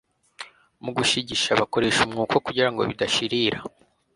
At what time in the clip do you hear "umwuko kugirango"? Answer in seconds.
2.07-2.81